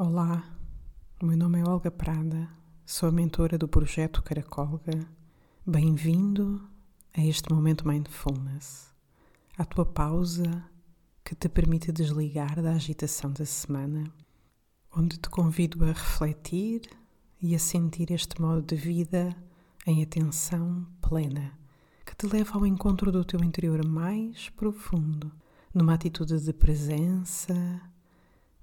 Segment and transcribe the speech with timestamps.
[0.00, 0.48] Olá,
[1.20, 2.48] o meu nome é Olga Prada,
[2.86, 4.92] sou a mentora do projeto Caracolga.
[5.66, 6.62] Bem-vindo
[7.12, 8.94] a este momento Mindfulness,
[9.58, 10.64] a tua pausa
[11.24, 14.04] que te permite desligar da agitação da semana,
[14.96, 16.82] onde te convido a refletir
[17.42, 19.34] e a sentir este modo de vida
[19.84, 21.58] em atenção plena,
[22.06, 25.32] que te leva ao encontro do teu interior mais profundo,
[25.74, 27.82] numa atitude de presença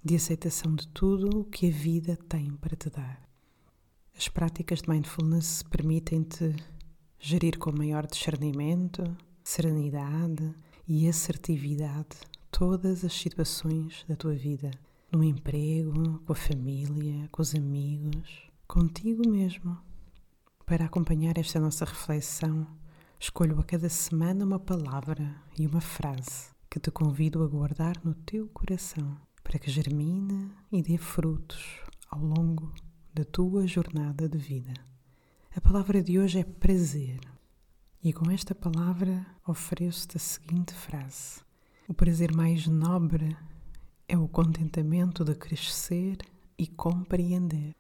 [0.06, 3.28] de aceitação de tudo o que a vida tem para te dar.
[4.16, 6.56] As práticas de mindfulness permitem-te
[7.20, 9.04] gerir com maior discernimento,
[9.44, 10.54] serenidade
[10.88, 12.18] e assertividade
[12.52, 14.70] todas as situações da tua vida,
[15.12, 19.76] no emprego, com a família, com os amigos, contigo mesmo.
[20.68, 22.68] Para acompanhar esta nossa reflexão,
[23.20, 28.14] escolho a cada semana uma palavra e uma frase que te convido a guardar no
[28.14, 31.80] teu coração para que germine e dê frutos
[32.10, 32.74] ao longo
[33.14, 34.74] da tua jornada de vida.
[35.56, 37.20] A palavra de hoje é prazer.
[38.04, 41.42] E com esta palavra ofereço-te a seguinte frase:
[41.88, 43.38] O prazer mais nobre
[44.08, 46.18] é o contentamento de crescer
[46.58, 47.76] e compreender.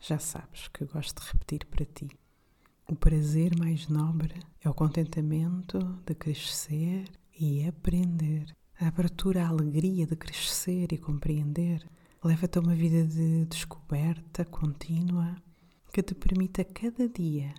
[0.00, 2.08] Já sabes que gosto de repetir para ti.
[2.88, 7.04] O prazer mais nobre é o contentamento de crescer
[7.38, 8.56] e aprender.
[8.82, 11.86] A abertura à alegria de crescer e compreender
[12.24, 15.36] leva-te a uma vida de descoberta contínua
[15.92, 17.54] que te permite a cada dia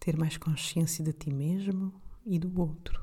[0.00, 1.94] ter mais consciência de ti mesmo
[2.26, 3.00] e do outro.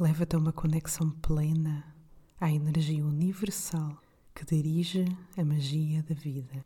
[0.00, 1.94] Leva-te a uma conexão plena
[2.40, 4.02] à energia universal
[4.34, 5.04] que dirige
[5.36, 6.64] a magia da vida.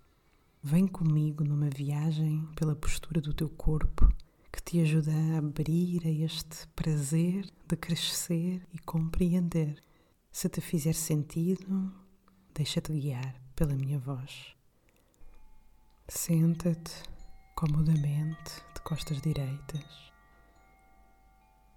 [0.62, 4.11] Vem comigo numa viagem pela postura do teu corpo
[4.50, 9.83] que te ajuda a abrir a este prazer de crescer e compreender
[10.33, 11.92] se te fizer sentido,
[12.55, 14.57] deixa-te guiar pela minha voz.
[16.08, 17.02] Senta-te
[17.55, 20.13] comodamente de costas direitas.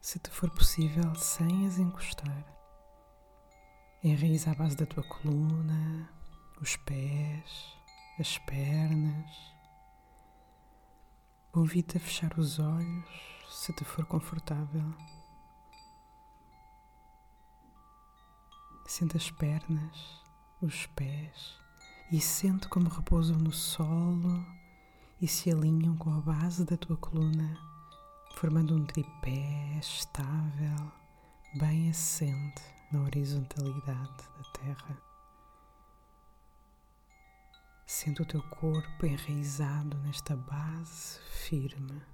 [0.02, 2.46] Se te for possível, sem as encostar.
[4.04, 6.10] Enraiza a base da tua coluna,
[6.62, 7.78] os pés,
[8.20, 9.32] as pernas.
[11.52, 13.06] Convido-te a fechar os olhos
[13.50, 14.94] se te for confortável.
[18.86, 20.22] Sente as pernas,
[20.62, 21.58] os pés
[22.12, 24.46] e sente como repousam no solo
[25.22, 27.58] e se alinham com a base da tua coluna,
[28.36, 30.92] formando um tripé estável,
[31.56, 32.62] bem assente
[32.92, 35.02] na horizontalidade da terra.
[37.86, 42.13] Sente o teu corpo enraizado nesta base firme.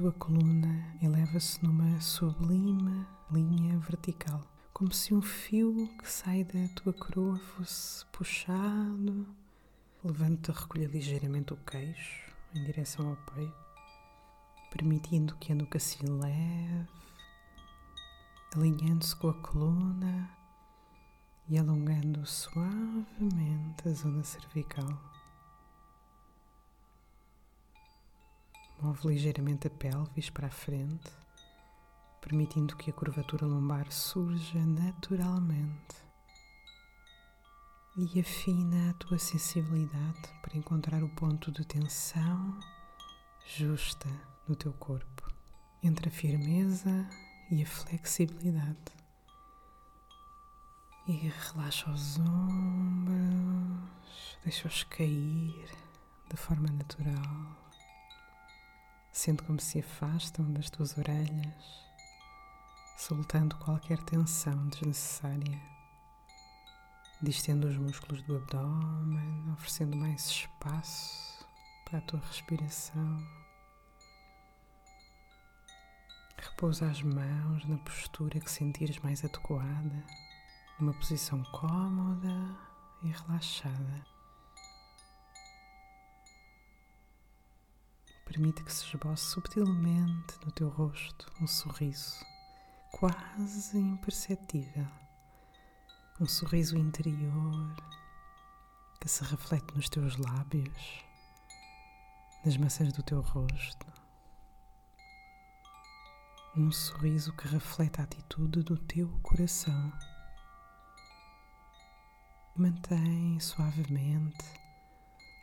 [0.00, 4.40] Tua coluna eleva-se numa sublime linha vertical,
[4.72, 9.26] como se um fio que sai da tua coroa fosse puxado.
[10.02, 13.54] Levanta, recolha ligeiramente o queixo em direção ao peito,
[14.70, 16.88] permitindo que a nuca se eleve,
[18.56, 20.30] alinhando-se com a coluna
[21.46, 25.19] e alongando suavemente a zona cervical.
[28.82, 31.10] Move ligeiramente a pelvis para a frente,
[32.18, 35.96] permitindo que a curvatura lombar surja naturalmente.
[37.94, 42.58] E afina a tua sensibilidade para encontrar o ponto de tensão
[43.44, 44.08] justa
[44.48, 45.30] no teu corpo,
[45.82, 47.06] entre a firmeza
[47.50, 48.94] e a flexibilidade.
[51.06, 53.18] E relaxa os ombros,
[54.42, 55.68] deixa-os cair
[56.30, 57.59] de forma natural.
[59.12, 61.84] Sente como se afastam das tuas orelhas,
[62.96, 65.60] soltando qualquer tensão desnecessária.
[67.20, 71.44] Distendo os músculos do abdômen, oferecendo mais espaço
[71.84, 73.26] para a tua respiração.
[76.38, 80.04] Repousa as mãos na postura que sentires mais adequada,
[80.78, 82.56] numa posição cómoda
[83.02, 84.19] e relaxada.
[88.30, 92.24] Permite que se esboce subtilmente no teu rosto um sorriso
[92.92, 94.86] quase imperceptível,
[96.20, 97.74] um sorriso interior
[99.00, 101.04] que se reflete nos teus lábios,
[102.44, 103.86] nas maçãs do teu rosto.
[106.56, 109.92] Um sorriso que reflete a atitude do teu coração.
[112.54, 114.44] Mantém suavemente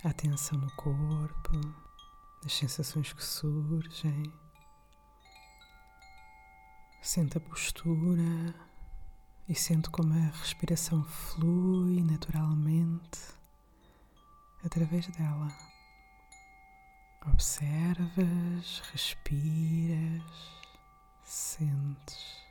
[0.05, 1.86] a atenção no corpo,
[2.45, 4.31] as sensações que surgem.
[7.01, 8.53] Sente a postura
[9.47, 13.19] e sente como a respiração flui naturalmente
[14.63, 15.47] através dela.
[17.25, 20.21] Observas, respiras,
[21.23, 22.45] sentes.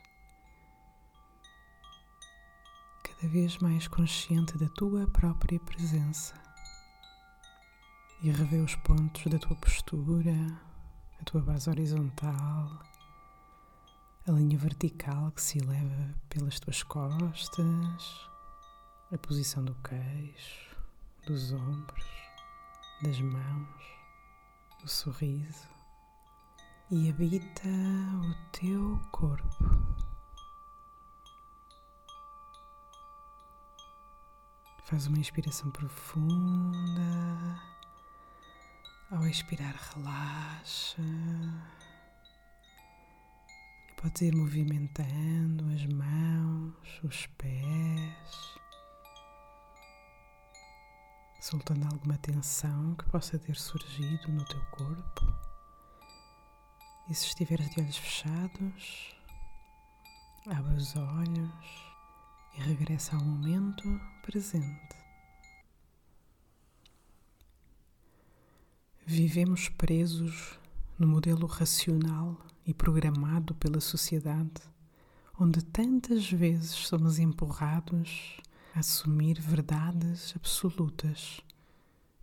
[3.03, 6.46] Cada vez mais consciente da tua própria presença.
[8.21, 10.33] E revê os pontos da tua postura,
[11.21, 12.81] a tua base horizontal,
[14.27, 18.29] a linha vertical que se eleva pelas tuas costas,
[19.13, 20.75] a posição do queixo,
[21.27, 22.05] dos ombros,
[23.03, 23.83] das mãos,
[24.83, 25.77] o sorriso
[26.89, 29.65] e habita o teu corpo.
[34.85, 37.76] Faz uma inspiração profunda.
[39.09, 41.01] Ao expirar, relaxa.
[43.95, 48.59] Podes ir movimentando as mãos, os pés,
[51.39, 55.25] soltando alguma tensão que possa ter surgido no teu corpo.
[57.09, 59.15] E se estiveres de olhos fechados,
[60.47, 61.95] abre os olhos
[62.57, 63.83] e regressa ao momento
[64.21, 65.06] presente.
[69.09, 70.59] Vivemos presos
[70.99, 74.61] no modelo racional e programado pela sociedade,
[75.39, 78.41] onde tantas vezes somos empurrados
[78.75, 81.39] a assumir verdades absolutas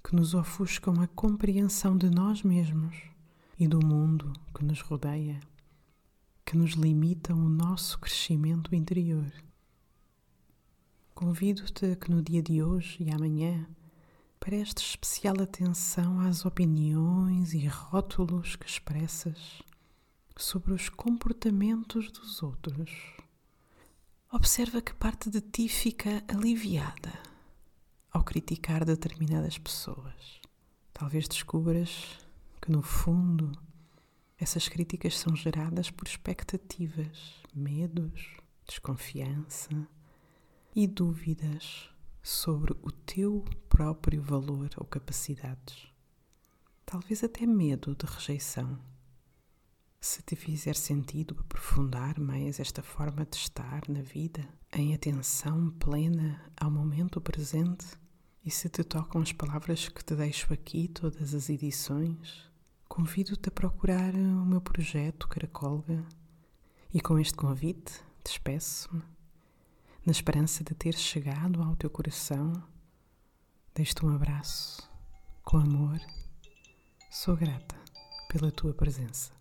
[0.07, 2.95] que nos ofuscam a compreensão de nós mesmos
[3.59, 5.41] e do mundo que nos rodeia,
[6.45, 9.33] que nos limitam o nosso crescimento interior.
[11.15, 13.67] Convido-te que no dia de hoje e amanhã
[14.45, 19.63] prestes especial atenção às opiniões e rótulos que expressas
[20.37, 22.91] sobre os comportamentos dos outros.
[24.31, 27.19] Observa que parte de ti fica aliviada
[28.13, 30.43] ao criticar determinadas pessoas.
[30.93, 32.19] Talvez descubras
[32.61, 33.51] que, no fundo,
[34.39, 38.37] essas críticas são geradas por expectativas, medos,
[38.67, 39.89] desconfiança
[40.77, 41.89] e dúvidas
[42.23, 43.43] sobre o teu
[43.75, 45.89] próprio valor ou capacidades.
[46.87, 48.79] Talvez até medo de rejeição.
[50.01, 56.41] Se te fizer sentido aprofundar mais esta forma de estar na vida, em atenção plena
[56.57, 57.85] ao momento presente,
[58.45, 62.49] e se te tocam as palavras que te deixo aqui todas as edições,
[62.89, 66.07] convido-te a procurar o meu projeto Caracolga
[66.93, 69.03] e com este convite despeço-me,
[70.07, 72.53] na esperança de ter chegado ao teu coração.
[73.77, 74.89] Deixo-te um abraço
[75.43, 75.99] com amor.
[77.11, 77.75] Sou grata
[78.29, 79.33] pela tua presença.